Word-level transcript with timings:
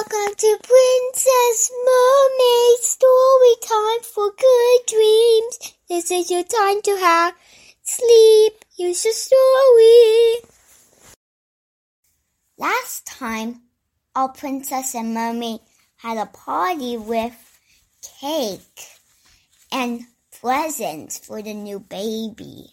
Welcome 0.00 0.34
to 0.34 0.58
Princess 0.62 1.70
Mermaid 1.84 2.78
Story 2.80 3.54
Time 3.60 4.02
for 4.02 4.30
Good 4.30 4.86
Dreams. 4.86 5.74
This 5.90 6.10
is 6.10 6.30
your 6.30 6.42
time 6.42 6.80
to 6.80 6.96
have 6.96 7.34
sleep. 7.82 8.64
Here's 8.74 9.04
a 9.04 9.12
story. 9.12 10.36
Last 12.56 13.04
time, 13.04 13.60
our 14.16 14.30
princess 14.30 14.94
and 14.94 15.12
mermaid 15.12 15.60
had 15.96 16.16
a 16.16 16.24
party 16.24 16.96
with 16.96 17.60
cake 18.22 18.86
and 19.70 20.04
presents 20.40 21.18
for 21.18 21.42
the 21.42 21.52
new 21.52 21.78
baby. 21.78 22.70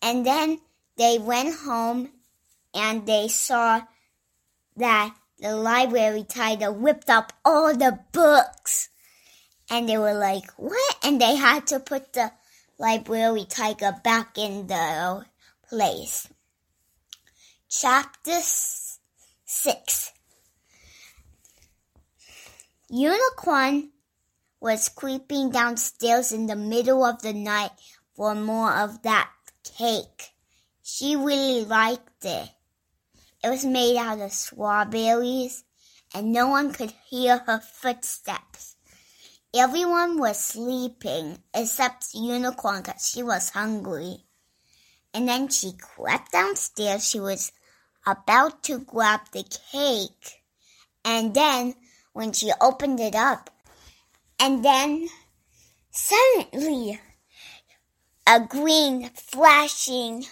And 0.00 0.24
then 0.24 0.60
they 0.96 1.18
went 1.18 1.56
home 1.56 2.10
and 2.72 3.04
they 3.04 3.26
saw 3.26 3.80
that 4.76 5.16
the 5.38 5.54
library 5.56 6.24
tiger 6.24 6.72
whipped 6.72 7.10
up 7.10 7.32
all 7.44 7.74
the 7.74 8.00
books. 8.12 8.88
And 9.70 9.88
they 9.88 9.98
were 9.98 10.14
like, 10.14 10.50
what? 10.56 10.96
And 11.02 11.20
they 11.20 11.36
had 11.36 11.66
to 11.68 11.80
put 11.80 12.12
the 12.12 12.32
library 12.78 13.46
tiger 13.48 13.94
back 14.02 14.38
in 14.38 14.66
the 14.66 15.26
place. 15.68 16.28
Chapter 17.68 18.40
6 19.44 20.12
Unicorn 22.88 23.90
was 24.60 24.88
creeping 24.88 25.50
downstairs 25.50 26.32
in 26.32 26.46
the 26.46 26.56
middle 26.56 27.04
of 27.04 27.20
the 27.22 27.32
night 27.32 27.72
for 28.14 28.34
more 28.34 28.72
of 28.72 29.02
that 29.02 29.30
cake. 29.76 30.30
She 30.82 31.16
really 31.16 31.64
liked 31.64 32.24
it. 32.24 32.48
It 33.46 33.50
was 33.50 33.64
made 33.64 33.96
out 33.96 34.18
of 34.18 34.32
strawberries, 34.32 35.62
and 36.12 36.32
no 36.32 36.48
one 36.48 36.72
could 36.72 36.92
hear 37.08 37.38
her 37.46 37.60
footsteps. 37.60 38.74
Everyone 39.54 40.18
was 40.18 40.42
sleeping 40.42 41.38
except 41.54 42.12
Unicorn 42.12 42.82
because 42.82 43.08
she 43.08 43.22
was 43.22 43.50
hungry. 43.50 44.24
And 45.14 45.28
then 45.28 45.46
she 45.46 45.74
crept 45.80 46.32
downstairs. 46.32 47.08
She 47.08 47.20
was 47.20 47.52
about 48.04 48.64
to 48.64 48.80
grab 48.80 49.20
the 49.30 49.44
cake. 49.44 50.42
And 51.04 51.32
then 51.32 51.76
when 52.14 52.32
she 52.32 52.50
opened 52.60 52.98
it 52.98 53.14
up, 53.14 53.50
and 54.40 54.64
then 54.64 55.06
suddenly 55.92 57.00
a 58.26 58.40
green 58.40 59.08
flashing 59.10 60.24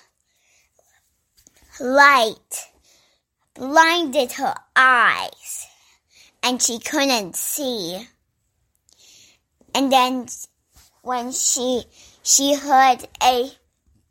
light 1.78 2.73
blinded 3.54 4.32
her 4.32 4.54
eyes 4.76 5.66
and 6.42 6.60
she 6.60 6.78
couldn't 6.78 7.36
see. 7.36 8.06
And 9.74 9.90
then 9.90 10.26
when 11.02 11.32
she 11.32 11.84
she 12.22 12.54
heard 12.54 13.06
a 13.22 13.50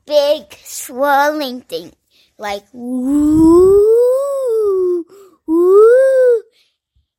big 0.05 0.53
swirling 0.63 1.61
thing 1.61 1.91
like 2.37 2.63
woo 2.71 3.83
woo 5.47 6.43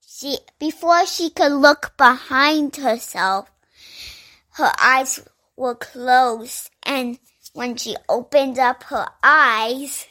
she 0.07 0.39
before 0.61 1.05
she 1.07 1.29
could 1.31 1.51
look 1.53 1.97
behind 1.97 2.77
herself 2.77 3.51
her 4.51 4.71
eyes 4.81 5.21
were 5.57 5.75
closed 5.75 6.71
and 6.85 7.19
when 7.53 7.75
she 7.77 7.97
opened 8.09 8.59
up 8.59 8.85
her 8.85 9.09
eyes 9.23 10.07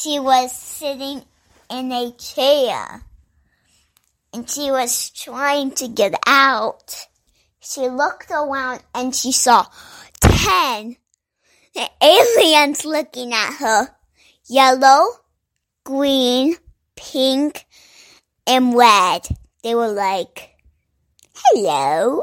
she 0.00 0.20
was 0.20 0.52
sitting 0.52 1.22
in 1.68 1.90
a 1.90 2.12
chair 2.12 3.02
and 4.32 4.48
she 4.48 4.70
was 4.70 5.10
trying 5.10 5.72
to 5.72 5.88
get 5.88 6.14
out. 6.24 7.08
She 7.60 7.88
looked 7.88 8.30
around 8.30 8.82
and 8.94 9.14
she 9.14 9.32
saw 9.32 9.66
ten 10.20 10.96
aliens 12.00 12.84
looking 12.84 13.32
at 13.32 13.54
her. 13.54 13.88
Yellow, 14.48 15.08
green, 15.84 16.54
pink, 16.94 17.66
and 18.46 18.74
red. 18.76 19.26
They 19.64 19.74
were 19.74 19.88
like, 19.88 20.56
hello. 21.34 22.22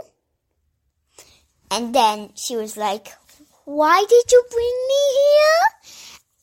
And 1.70 1.94
then 1.94 2.32
she 2.36 2.56
was 2.56 2.78
like, 2.78 3.10
why 3.66 4.06
did 4.08 4.32
you 4.32 4.44
bring 4.50 4.76
me 4.88 5.04
here? 5.14 5.85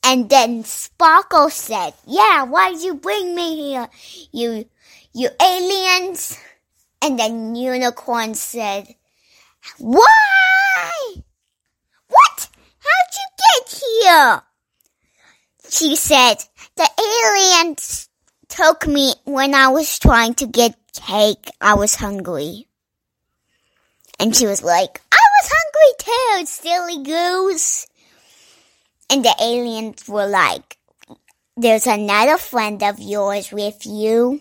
And 0.05 0.29
then 0.29 0.65
Sparkle 0.65 1.51
said, 1.51 1.95
yeah, 2.07 2.45
why'd 2.45 2.81
you 2.81 2.95
bring 2.95 3.35
me 3.35 3.57
here? 3.57 3.89
You, 4.33 4.67
you 5.13 5.29
aliens? 5.41 6.39
And 7.01 7.19
then 7.19 7.55
Unicorn 7.55 8.35
said, 8.35 8.95
why? 9.79 10.91
What? 12.09 12.49
How'd 12.79 13.15
you 13.15 13.29
get 13.39 13.83
here? 14.03 14.43
She 15.71 15.97
said, 15.97 16.37
the 16.77 16.89
aliens 16.99 18.09
took 18.49 18.87
me 18.87 19.15
when 19.25 19.55
I 19.55 19.69
was 19.69 19.99
trying 19.99 20.35
to 20.35 20.47
get 20.47 20.77
cake. 20.93 21.51
I 21.61 21.75
was 21.75 21.95
hungry. 21.95 22.67
And 24.19 24.37
she 24.37 24.47
was 24.47 24.63
like, 24.63 25.01
I 25.11 25.17
was 25.17 25.53
hungry 25.55 25.95
too, 25.99 26.47
silly 26.47 27.03
goose. 27.03 27.87
And 29.13 29.23
the 29.23 29.35
aliens 29.43 30.09
were 30.09 30.27
like, 30.27 30.79
there's 31.55 31.87
another 31.87 32.39
friend 32.39 32.83
of 32.83 32.99
yours 32.99 33.53
with 33.53 33.85
you. 33.85 34.41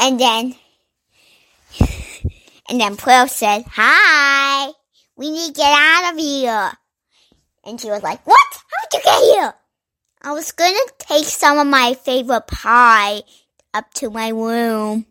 And 0.00 0.18
then, 0.18 0.56
and 2.68 2.80
then 2.80 2.96
Pearl 2.96 3.28
said, 3.28 3.62
hi, 3.68 4.72
we 5.14 5.30
need 5.30 5.54
to 5.54 5.60
get 5.60 5.70
out 5.70 6.12
of 6.12 6.18
here. 6.18 6.72
And 7.64 7.80
she 7.80 7.88
was 7.88 8.02
like, 8.02 8.26
what? 8.26 8.46
How'd 8.50 8.92
you 8.92 9.00
get 9.04 9.22
here? 9.36 9.54
I 10.22 10.32
was 10.32 10.50
gonna 10.50 10.76
take 10.98 11.26
some 11.26 11.56
of 11.56 11.68
my 11.68 11.94
favorite 11.94 12.48
pie 12.48 13.22
up 13.72 13.94
to 13.94 14.10
my 14.10 14.30
room. 14.30 15.06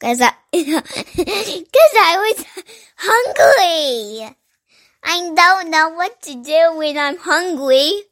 Cause 0.00 0.20
I, 0.20 0.32
cause 0.52 1.94
I 1.96 2.34
was 2.36 2.44
hungry. 2.98 4.36
I 5.02 5.32
don't 5.34 5.70
know 5.70 5.90
what 5.90 6.20
to 6.22 6.34
do 6.42 6.76
when 6.76 6.98
I'm 6.98 7.16
hungry. 7.16 8.02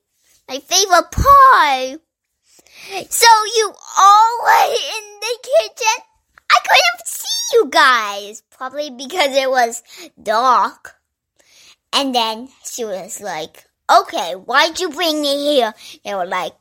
My 0.49 0.59
favorite 0.59 1.11
pie. 1.11 1.97
So 3.11 3.27
you 3.57 3.73
all 3.99 4.39
were 4.43 4.73
in 4.73 5.21
the 5.21 5.39
kitchen? 5.43 6.05
I 6.51 6.59
couldn't 6.63 7.07
see 7.07 7.29
you 7.53 7.69
guys. 7.71 8.43
Probably 8.51 8.91
because 8.91 9.37
it 9.37 9.51
was 9.51 9.83
dark. 10.23 10.97
And 11.93 12.15
then 12.15 12.49
she 12.65 12.85
was 12.85 13.21
like, 13.21 13.65
okay, 13.91 14.33
why'd 14.33 14.81
you 14.81 14.91
bring 14.91 15.21
me 15.21 15.55
here? 15.55 15.75
They 16.05 16.15
were 16.15 16.27
like, 16.27 16.53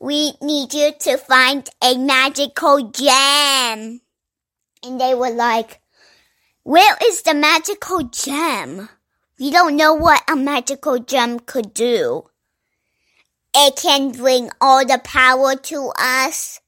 we 0.00 0.32
need 0.42 0.74
you 0.74 0.92
to 1.00 1.16
find 1.16 1.68
a 1.82 1.96
magical 1.96 2.90
gem. 2.90 4.00
And 4.82 5.00
they 5.00 5.14
were 5.14 5.30
like, 5.30 5.80
where 6.62 6.96
is 7.04 7.22
the 7.22 7.34
magical 7.34 8.02
gem? 8.02 8.88
We 9.38 9.50
don't 9.50 9.76
know 9.76 9.92
what 9.92 10.22
a 10.30 10.34
magical 10.34 10.98
gem 10.98 11.40
could 11.40 11.74
do. 11.74 12.30
It 13.54 13.76
can 13.76 14.12
bring 14.12 14.50
all 14.60 14.84
the 14.84 14.98
power 15.02 15.54
to 15.54 15.92
us 15.98 16.60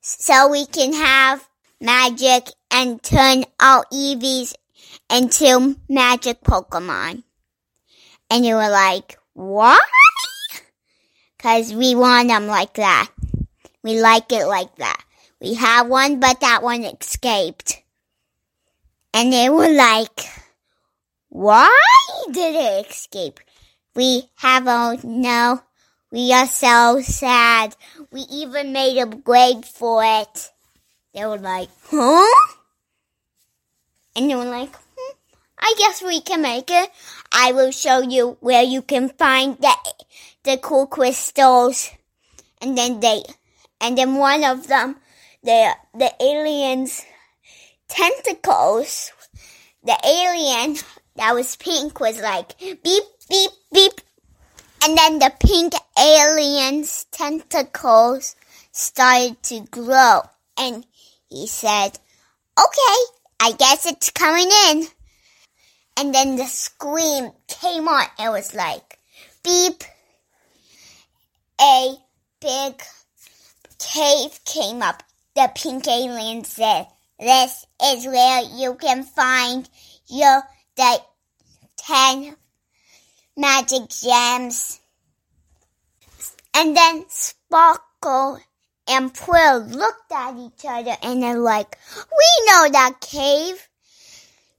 so 0.00 0.48
we 0.48 0.66
can 0.66 0.92
have 0.92 1.48
magic 1.80 2.48
and 2.70 3.02
turn 3.02 3.44
our 3.58 3.84
Eevees 3.92 4.54
into 5.10 5.76
magic 5.88 6.42
Pokemon. 6.42 7.22
And 8.30 8.44
you 8.44 8.56
were 8.56 8.70
like, 8.70 9.18
what? 9.32 9.80
Cause 11.38 11.72
we 11.72 11.94
want 11.94 12.28
them 12.28 12.48
like 12.48 12.74
that. 12.74 13.10
We 13.82 14.00
like 14.00 14.30
it 14.32 14.46
like 14.46 14.76
that. 14.76 15.02
We 15.40 15.54
have 15.54 15.88
one, 15.88 16.20
but 16.20 16.40
that 16.40 16.62
one 16.62 16.84
escaped. 16.84 17.80
And 19.14 19.32
they 19.32 19.48
were 19.48 19.70
like, 19.70 20.26
why 21.28 21.74
did 22.30 22.54
it 22.54 22.86
escape? 22.90 23.40
We 23.94 24.24
have 24.36 24.64
no. 25.04 25.62
We 26.10 26.32
are 26.32 26.46
so 26.46 27.00
sad. 27.02 27.76
We 28.10 28.20
even 28.30 28.72
made 28.72 28.98
a 28.98 29.06
grave 29.06 29.64
for 29.64 30.02
it. 30.02 30.50
They 31.12 31.26
were 31.26 31.38
like, 31.38 31.68
huh? 31.90 32.26
And 34.16 34.30
they 34.30 34.34
were 34.34 34.44
like, 34.44 34.74
hmm, 34.74 35.16
I 35.58 35.74
guess 35.76 36.02
we 36.02 36.20
can 36.20 36.42
make 36.42 36.70
it. 36.70 36.90
I 37.30 37.52
will 37.52 37.72
show 37.72 38.00
you 38.00 38.38
where 38.40 38.62
you 38.62 38.80
can 38.80 39.10
find 39.10 39.58
the, 39.58 39.74
the 40.44 40.56
cool 40.56 40.86
crystals. 40.86 41.90
And 42.62 42.76
then 42.76 43.00
they, 43.00 43.22
and 43.80 43.98
then 43.98 44.14
one 44.14 44.44
of 44.44 44.66
them, 44.66 44.96
the, 45.42 45.74
the 45.94 46.12
aliens 46.20 47.04
tentacles, 47.88 49.12
the 49.84 49.98
alien 50.04 50.76
that 51.18 51.34
was 51.34 51.56
pink 51.56 52.00
was 52.00 52.20
like 52.20 52.58
beep, 52.58 53.04
beep, 53.28 53.50
beep. 53.72 54.00
And 54.82 54.96
then 54.96 55.18
the 55.18 55.32
pink 55.40 55.74
alien's 55.98 57.06
tentacles 57.10 58.36
started 58.70 59.42
to 59.44 59.60
glow. 59.70 60.22
And 60.56 60.86
he 61.28 61.46
said, 61.48 61.98
okay, 62.58 62.98
I 63.40 63.52
guess 63.58 63.86
it's 63.86 64.10
coming 64.10 64.48
in. 64.68 64.86
And 65.96 66.14
then 66.14 66.36
the 66.36 66.44
scream 66.44 67.32
came 67.48 67.88
on. 67.88 68.06
It 68.18 68.30
was 68.30 68.54
like, 68.54 68.98
beep. 69.42 69.82
A 71.60 71.96
big 72.40 72.80
cave 73.80 74.38
came 74.44 74.82
up. 74.82 75.02
The 75.34 75.50
pink 75.56 75.88
alien 75.88 76.44
said, 76.44 76.86
this 77.18 77.66
is 77.82 78.06
where 78.06 78.42
you 78.42 78.74
can 78.74 79.02
find 79.02 79.68
your 80.06 80.44
the 80.78 81.00
ten 81.78 82.36
magic 83.36 83.88
gems. 83.88 84.80
And 86.54 86.76
then 86.76 87.04
Sparkle 87.08 88.40
and 88.88 89.16
Quill 89.16 89.60
looked 89.60 90.10
at 90.10 90.36
each 90.36 90.64
other 90.66 90.96
and 91.02 91.22
they're 91.22 91.38
like, 91.38 91.78
we 91.96 92.46
know 92.46 92.68
that 92.70 93.00
cave. 93.00 93.68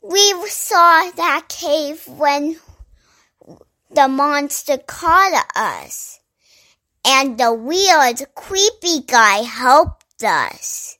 We 0.01 0.33
saw 0.47 1.11
that 1.11 1.49
cave 1.49 2.07
when 2.07 2.57
the 3.91 4.07
monster 4.07 4.77
caught 4.77 5.45
us. 5.55 6.19
And 7.05 7.37
the 7.37 7.53
weird, 7.53 8.33
creepy 8.35 9.01
guy 9.05 9.39
helped 9.39 10.23
us. 10.23 10.97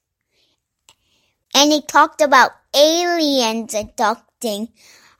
And 1.53 1.71
he 1.71 1.81
talked 1.81 2.21
about 2.21 2.51
aliens 2.73 3.73
abducting 3.73 4.69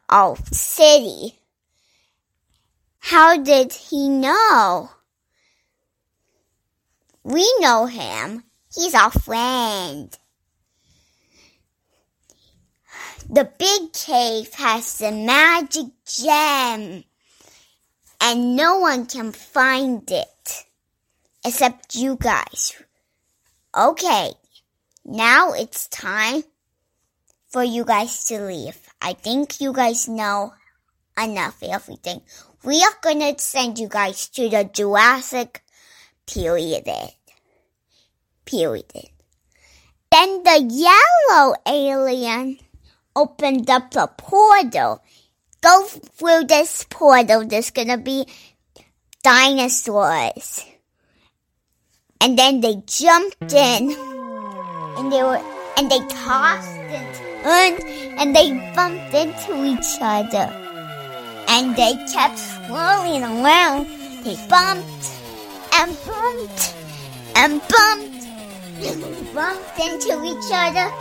our 0.10 0.36
city. 0.52 1.40
How 3.00 3.38
did 3.38 3.74
he 3.74 4.10
know? 4.10 4.92
We 7.24 7.48
know 7.60 7.86
him. 7.86 8.44
He's 8.74 8.94
our 8.94 9.12
friend. 9.12 10.16
The 13.30 13.50
big 13.60 13.94
cave 13.94 14.52
has 14.56 14.98
the 14.98 15.12
magic 15.12 15.86
gem, 16.06 17.04
and 18.20 18.56
no 18.56 18.80
one 18.80 19.06
can 19.06 19.32
find 19.32 20.10
it 20.10 20.66
except 21.46 21.94
you 21.94 22.16
guys. 22.16 22.74
Okay, 23.78 24.32
now 25.06 25.54
it's 25.54 25.88
time 25.90 26.44
for 27.50 27.64
you 27.64 27.84
guys 27.84 28.26
to 28.26 28.40
leave. 28.40 28.78
I 29.02 29.14
think 29.14 29.60
you 29.60 29.74
guys 29.74 30.08
know 30.08 30.54
enough 31.22 31.58
everything. 31.64 32.22
We 32.64 32.84
are 32.84 32.98
gonna 33.02 33.38
send 33.40 33.80
you 33.80 33.88
guys 33.88 34.30
to 34.30 34.50
the 34.50 34.70
Jurassic 34.72 35.64
period. 36.28 36.88
Period. 38.46 39.10
Then 40.12 40.44
the 40.44 40.60
yellow 40.70 41.56
alien 41.66 42.60
opened 43.16 43.70
up 43.70 43.96
a 43.96 44.08
portal. 44.08 45.02
Go 45.62 45.84
through 45.86 46.46
this 46.46 46.86
portal. 46.90 47.46
There's 47.46 47.72
gonna 47.72 47.98
be 47.98 48.26
dinosaurs. 49.24 50.66
And 52.22 52.38
then 52.38 52.62
they 52.62 52.76
jumped 52.86 53.54
in 53.54 53.92
and 54.98 55.12
they 55.12 55.24
were 55.24 55.42
and 55.78 55.90
they 55.90 56.00
tossed 56.08 56.68
and 56.68 57.29
and 57.46 58.36
they 58.36 58.52
bumped 58.76 59.14
into 59.14 59.66
each 59.66 59.98
other. 60.02 60.54
And 61.48 61.76
they 61.76 61.94
kept 62.12 62.38
swirling 62.38 63.24
around. 63.24 63.88
They 64.24 64.36
bumped 64.50 65.12
and 65.74 65.98
bumped 66.06 66.76
and 67.36 67.62
bumped 67.68 68.20
and 68.84 69.34
bumped 69.34 69.80
into 69.80 70.24
each 70.24 70.52
other. 70.52 70.92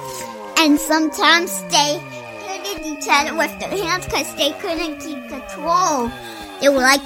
And 0.59 0.79
sometimes 0.79 1.63
they 1.71 1.99
hit 1.99 2.87
each 2.87 3.07
other 3.11 3.37
with 3.37 3.59
their 3.61 3.71
hands 3.71 4.05
because 4.05 4.35
they 4.37 4.53
couldn't 4.53 5.01
keep 5.01 5.29
control. 5.29 6.11
They 6.61 6.69
were 6.69 6.77
like, 6.77 7.01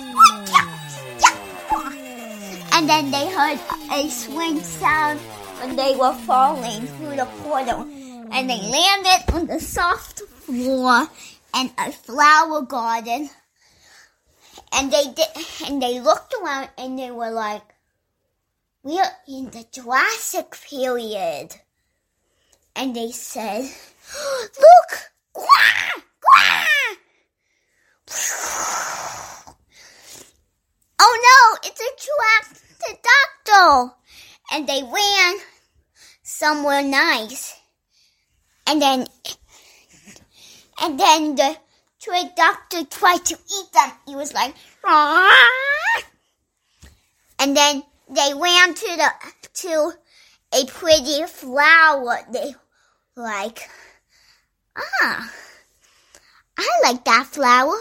and 2.74 2.88
then 2.88 3.10
they 3.10 3.30
heard 3.30 3.58
a 3.92 4.08
swing 4.08 4.60
sound 4.60 5.20
when 5.60 5.76
they 5.76 5.94
were 5.94 6.14
falling 6.14 6.86
through 6.86 7.16
the 7.16 7.28
portal. 7.42 7.86
And 8.32 8.48
they 8.48 8.60
landed 8.60 9.34
on 9.34 9.46
the 9.46 9.60
soft 9.60 10.20
floor 10.20 11.06
and 11.54 11.70
a 11.78 11.92
flower 11.92 12.62
garden. 12.62 13.28
And 14.72 14.90
they 14.90 15.04
did, 15.04 15.28
and 15.66 15.82
they 15.82 16.00
looked 16.00 16.34
around 16.42 16.70
and 16.78 16.98
they 16.98 17.10
were 17.10 17.30
like, 17.30 17.62
we're 18.82 19.04
in 19.28 19.50
the 19.50 19.66
Jurassic 19.70 20.56
period. 20.68 21.54
And 22.74 22.96
they 22.96 23.12
said, 23.12 23.62
look. 24.40 25.12
Oh 31.04 31.14
no, 31.28 31.68
it's 31.68 31.80
a 31.80 31.90
pterodactyl. 32.86 33.96
And 34.52 34.66
they 34.66 34.82
ran 34.82 35.36
somewhere 36.22 36.82
nice. 36.82 37.61
And 38.66 38.80
then, 38.80 39.06
and 40.80 40.98
then 40.98 41.34
the 41.34 41.56
pterodactyl 42.00 42.86
tried 42.86 43.24
to 43.26 43.34
eat 43.34 43.72
them. 43.72 43.92
He 44.06 44.16
was 44.16 44.32
like, 44.32 44.54
Aah! 44.84 46.02
and 47.38 47.56
then 47.56 47.82
they 48.08 48.32
ran 48.34 48.74
to 48.74 48.96
the, 48.96 49.10
to 49.54 49.92
a 50.54 50.66
pretty 50.66 51.24
flower. 51.26 52.18
They 52.30 52.54
like, 53.16 53.68
ah, 54.76 55.32
I 56.58 56.80
like 56.82 57.04
that 57.04 57.26
flower. 57.26 57.76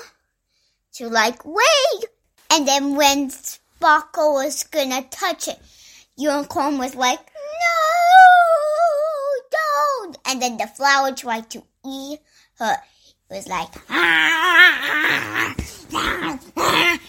To 0.95 1.07
like, 1.07 1.45
wait. 1.45 2.05
And 2.51 2.67
then 2.67 2.95
when 2.95 3.29
Sparkle 3.29 4.33
was 4.33 4.63
gonna 4.63 5.03
touch 5.03 5.47
it, 5.47 5.59
Unicorn 6.17 6.77
was 6.77 6.95
like, 6.95 7.19
no, 7.19 8.20
And 10.25 10.41
then 10.41 10.57
the 10.57 10.67
flower 10.67 11.11
tried 11.13 11.49
to 11.51 11.63
eat 11.85 12.19
her. 12.59 12.77
It 13.29 13.35
was 13.35 13.47
like, 13.47 13.69
ah, 13.89 15.55
ah, 15.55 15.55
ah. 15.93 16.99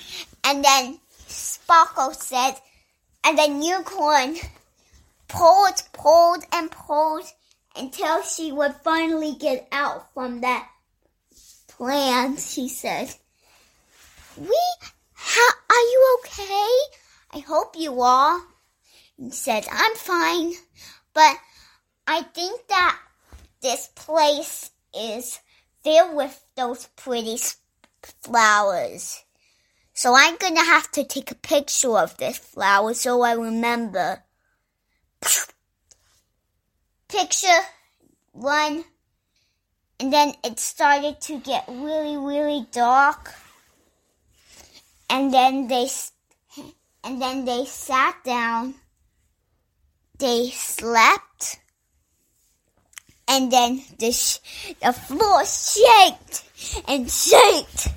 and 0.44 0.64
then 0.64 0.98
Sparkle 1.26 2.12
said, 2.12 2.54
and 3.24 3.38
then 3.38 3.62
Unicorn 3.62 4.36
pulled, 5.28 5.82
pulled, 5.92 6.44
and 6.52 6.70
pulled 6.70 7.24
until 7.76 8.22
she 8.22 8.52
would 8.52 8.74
finally 8.84 9.34
get 9.34 9.66
out 9.72 10.12
from 10.14 10.42
that 10.42 10.68
plant. 11.68 12.38
She 12.38 12.68
said, 12.68 13.14
we, 14.36 14.60
how, 15.14 15.48
are 15.70 15.74
you 15.74 16.18
okay? 16.20 16.68
I 17.34 17.38
hope 17.38 17.74
you 17.76 18.00
are. 18.00 18.40
He 19.16 19.30
said, 19.30 19.66
I'm 19.70 19.94
fine, 19.94 20.52
but 21.14 21.36
I 22.06 22.22
think 22.22 22.66
that 22.68 22.98
this 23.60 23.88
place 23.94 24.70
is 24.94 25.38
filled 25.82 26.16
with 26.16 26.44
those 26.56 26.88
pretty 26.96 27.38
flowers. 28.22 29.22
So 29.94 30.14
I'm 30.16 30.36
gonna 30.36 30.64
have 30.64 30.90
to 30.92 31.04
take 31.04 31.30
a 31.30 31.36
picture 31.36 31.96
of 31.96 32.16
this 32.16 32.38
flower 32.38 32.94
so 32.94 33.22
I 33.22 33.32
remember. 33.34 34.24
Picture 37.08 37.60
one. 38.32 38.84
And 40.00 40.12
then 40.12 40.34
it 40.42 40.58
started 40.58 41.20
to 41.22 41.38
get 41.38 41.64
really, 41.68 42.16
really 42.16 42.66
dark. 42.72 43.32
And 45.08 45.32
then 45.32 45.68
they, 45.68 45.88
and 47.04 47.22
then 47.22 47.44
they 47.44 47.66
sat 47.66 48.16
down. 48.24 48.74
They 50.18 50.50
slept. 50.50 51.60
And 53.32 53.50
then 53.50 53.82
the, 53.98 54.12
sh- 54.12 54.38
the 54.82 54.92
floor 54.92 55.44
shaked 55.44 56.44
and 56.86 57.10
shaked 57.10 57.88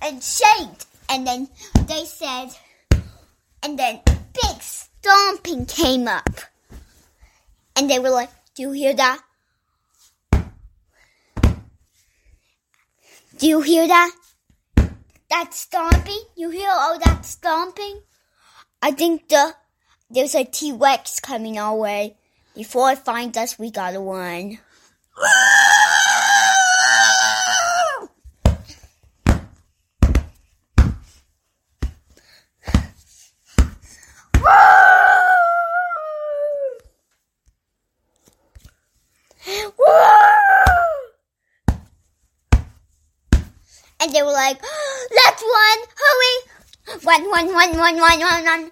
and 0.00 0.22
shaked 0.22 0.86
and 1.08 1.26
then 1.26 1.48
they 1.86 2.04
said, 2.04 2.48
and 3.62 3.78
then 3.78 4.00
big 4.06 4.60
stomping 4.60 5.66
came 5.66 6.08
up. 6.08 6.28
And 7.76 7.90
they 7.90 7.98
were 7.98 8.10
like, 8.10 8.30
do 8.54 8.62
you 8.62 8.72
hear 8.72 8.94
that? 8.94 9.20
Do 13.38 13.46
you 13.46 13.60
hear 13.60 13.86
that? 13.86 14.10
That 15.30 15.52
stomping? 15.52 16.22
You 16.36 16.50
hear 16.50 16.70
all 16.72 16.98
that 16.98 17.24
stomping? 17.24 18.00
I 18.80 18.92
think 18.92 19.28
the 19.28 19.54
there's 20.08 20.34
a 20.34 20.44
T-Rex 20.44 21.20
coming 21.20 21.58
our 21.58 21.76
way. 21.76 22.16
Before 22.54 22.90
it 22.92 22.98
finds 22.98 23.36
us, 23.36 23.58
we 23.58 23.70
gotta 23.70 23.98
run 23.98 24.58
and 25.18 25.24
they 44.12 44.22
were 44.22 44.32
like, 44.32 44.60
"That's 45.14 45.42
one, 45.42 45.78
hurry, 45.96 46.36
one, 47.02 47.30
one, 47.30 47.54
one, 47.54 47.78
one, 47.78 47.96
one, 48.00 48.20
one, 48.20 48.44
one." 48.44 48.70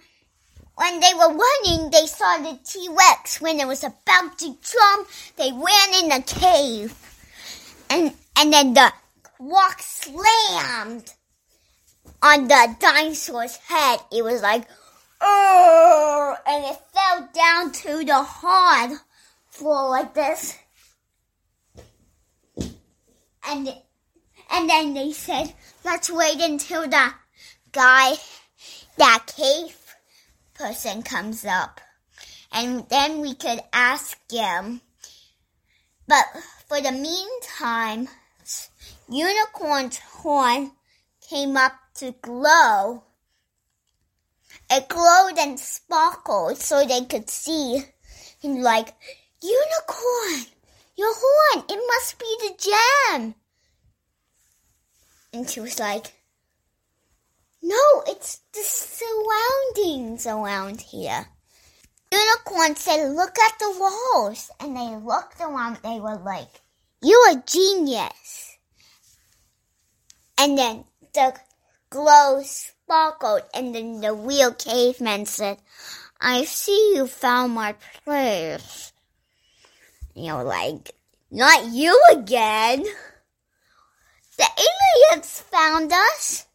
When 0.77 0.99
they 0.99 1.15
were 1.15 1.33
running, 1.33 1.91
they 1.91 2.07
saw 2.07 2.39
the 2.39 2.59
T-Rex. 2.65 3.41
When 3.41 3.61
it 3.61 3.67
was 3.67 3.85
about 3.85 4.39
to 4.39 4.57
jump, 4.61 5.09
they 5.37 5.53
ran 5.53 6.03
in 6.03 6.09
the 6.09 6.23
cave. 6.27 6.95
And, 7.89 8.13
and 8.37 8.53
then 8.53 8.75
the 8.75 8.93
rock 9.39 9.81
slammed 9.81 11.13
on 12.21 12.49
the 12.49 12.77
dinosaur's 12.81 13.57
head. 13.57 14.01
It 14.11 14.25
was 14.25 14.43
like, 14.43 14.67
oh, 15.21 16.37
and 16.47 16.65
it 16.65 16.79
fell 16.93 17.29
down 17.33 17.71
to 17.73 18.05
the 18.05 18.23
hard 18.23 18.99
floor 19.51 19.91
like 19.91 20.15
this. 20.15 20.59
And, 23.47 23.69
and 24.51 24.71
then 24.71 24.95
they 24.95 25.13
said, 25.13 25.53
let's 25.85 26.11
wait 26.11 26.41
until 26.41 26.83
the 26.89 27.13
guy, 27.71 28.15
that 28.97 29.27
cave 29.37 29.77
person 30.55 31.03
comes 31.03 31.45
up. 31.45 31.81
And 32.53 32.89
then 32.89 33.21
we 33.21 33.35
could 33.35 33.61
ask 33.73 34.19
him. 34.31 34.81
But 36.07 36.25
for 36.69 36.81
the 36.81 36.93
meantime, 36.93 38.09
Unicorn's 39.09 39.99
horn 39.99 40.73
came 41.29 41.57
up 41.57 41.73
to 41.97 42.15
glow. 42.23 43.05
It 44.71 44.89
glowed 44.89 45.39
and 45.39 45.59
sparkled 45.59 46.59
so 46.59 46.85
they 46.85 47.05
could 47.05 47.29
see. 47.29 47.83
And 48.43 48.63
like, 48.63 48.95
Unicorn, 49.43 50.47
your 50.97 51.13
horn, 51.15 51.65
it 51.69 51.83
must 51.87 52.19
be 52.19 52.37
the 52.41 52.71
gem. 53.13 53.35
And 55.33 55.51
she 55.51 55.61
was 55.61 55.79
like, 55.79 56.13
no, 57.65 58.03
it's 58.07 58.41
the 58.53 58.61
surroundings 58.61 60.27
around 60.27 60.83
here. 60.83 61.27
Unicorn 62.13 62.77
said, 62.77 63.11
look 63.13 63.39
at 63.39 63.59
the 63.59 63.75
walls. 63.79 64.51
And 64.61 64.77
they 64.77 64.97
looked 64.97 65.41
around. 65.41 65.79
They 65.83 65.99
were 65.99 66.19
like, 66.19 66.61
you're 67.03 67.31
a 67.31 67.43
genius. 67.47 68.59
And 70.37 70.59
then 70.59 70.85
the 71.15 71.35
glow 71.89 72.43
sparkled. 72.43 73.43
And 73.55 73.75
then 73.75 74.03
the 74.03 74.13
real 74.13 74.53
caveman 74.53 75.25
said, 75.25 75.57
I 76.21 76.45
see 76.45 76.93
you 76.95 77.07
found 77.07 77.55
my 77.55 77.75
place. 78.05 78.93
You're 80.15 80.45
like, 80.45 80.91
not 81.31 81.65
you 81.67 81.99
again. 82.13 82.85
The 84.37 84.49
aliens 85.15 85.41
found 85.41 85.93
us. 85.93 86.47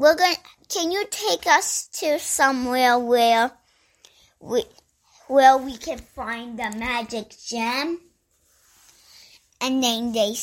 We're 0.00 0.14
going. 0.14 0.36
Can 0.70 0.90
you 0.90 1.04
take 1.10 1.46
us 1.46 1.86
to 2.00 2.18
somewhere 2.18 2.98
where 2.98 3.52
we 4.40 4.64
where 5.28 5.58
we 5.58 5.76
can 5.76 5.98
find 5.98 6.58
the 6.58 6.72
magic 6.74 7.36
gem? 7.44 8.00
And 9.60 9.84
then 9.84 10.12
they 10.12 10.34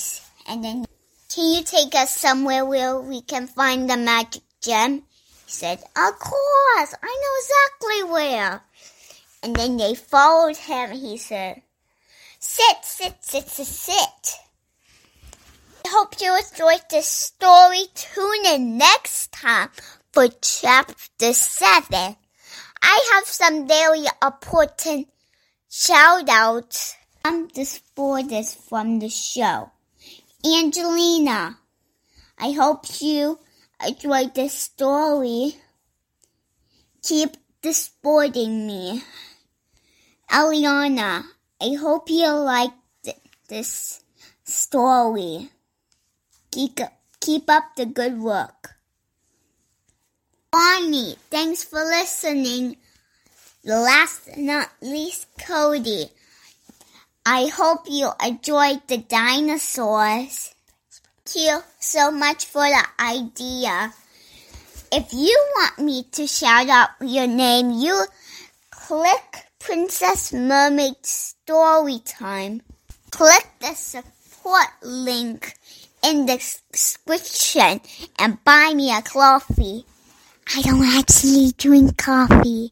and 0.48 0.64
then 0.64 0.86
can 1.34 1.54
you 1.56 1.64
take 1.64 1.96
us 1.96 2.16
somewhere 2.16 2.66
where 2.66 3.00
we 3.00 3.22
can 3.22 3.48
find 3.48 3.90
the 3.90 3.98
magic 3.98 4.44
gem? 4.62 5.02
He 5.48 5.52
said, 5.52 5.80
Of 5.80 6.20
course, 6.20 6.94
I 7.02 7.10
know 7.22 7.34
exactly 7.42 8.14
where. 8.14 8.62
And 9.42 9.56
then 9.56 9.78
they 9.78 9.96
followed 9.96 10.58
him. 10.58 10.92
He 10.92 11.18
said, 11.18 11.64
Sit, 12.40 12.78
sit, 12.84 13.16
sit, 13.22 13.50
sit, 13.50 13.66
sit. 13.66 14.38
I 15.88 15.90
hope 15.90 16.20
you 16.20 16.36
enjoyed 16.36 16.84
this 16.90 17.08
story. 17.08 17.84
Tune 17.96 18.46
in 18.46 18.78
next 18.78 19.32
time 19.32 19.70
for 20.12 20.28
chapter 20.42 21.32
7. 21.32 22.18
I 22.82 23.12
have 23.14 23.24
some 23.24 23.70
very 23.70 24.04
important 24.22 25.08
shout 25.70 26.28
outs 26.28 26.94
from 27.22 27.48
the 27.56 27.64
supporters 27.64 28.54
from 28.54 29.00
the 29.00 29.08
show. 29.08 29.72
Angelina, 30.46 31.58
I 32.38 32.52
hope 32.52 32.84
you 33.00 33.40
enjoyed 33.80 34.36
this 34.36 34.56
story. 34.56 35.56
Keep 37.02 37.38
supporting 37.64 38.68
me. 38.68 39.04
Eliana, 40.30 41.24
I 41.62 41.76
hope 41.80 42.10
you 42.10 42.28
liked 42.28 42.76
this 43.48 44.04
story. 44.44 45.50
Keep, 46.58 46.80
keep 47.22 47.48
up 47.52 47.76
the 47.76 47.86
good 47.86 48.20
work. 48.20 48.78
Bonnie, 50.50 51.16
thanks 51.30 51.64
for 51.64 51.84
listening. 51.84 52.78
Last 53.64 54.36
not 54.36 54.72
least, 54.82 55.28
Cody. 55.38 56.10
I 57.24 57.52
hope 57.54 57.82
you 57.88 58.10
enjoyed 58.26 58.82
the 58.88 58.98
dinosaurs. 58.98 60.56
Thank 61.28 61.46
you 61.46 61.60
so 61.78 62.10
much 62.10 62.46
for 62.46 62.66
the 62.66 62.84
idea. 63.00 63.94
If 64.92 65.14
you 65.14 65.38
want 65.58 65.78
me 65.78 66.06
to 66.14 66.26
shout 66.26 66.70
out 66.70 66.90
your 67.02 67.28
name, 67.28 67.70
you 67.70 68.04
click 68.72 69.46
Princess 69.60 70.34
Mermaid 70.34 71.06
Story 71.06 72.00
Time. 72.04 72.64
Click 73.12 73.46
the 73.60 73.76
support 73.76 74.70
link 74.82 75.54
in 76.08 76.26
the 76.26 76.38
description 76.72 77.82
and 78.18 78.44
buy 78.46 78.74
me 78.74 78.96
a 78.96 79.02
coffee. 79.02 79.86
I 80.56 80.62
don't 80.62 80.86
actually 80.86 81.52
drink 81.58 81.98
coffee. 81.98 82.72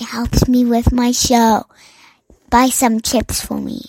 It 0.00 0.06
helps 0.06 0.46
me 0.46 0.64
with 0.64 0.92
my 0.92 1.10
show. 1.10 1.66
Buy 2.50 2.68
some 2.68 3.00
chips 3.00 3.44
for 3.44 3.58
me. 3.58 3.80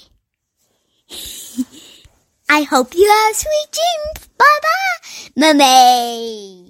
I 2.50 2.64
hope 2.64 2.96
you 2.96 3.08
have 3.08 3.36
sweet 3.36 3.70
dreams. 3.72 4.28
Bye 4.38 4.60
bye, 4.64 5.30
mermaid. 5.36 6.69